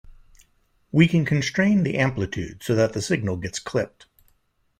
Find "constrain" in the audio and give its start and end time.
1.25-1.83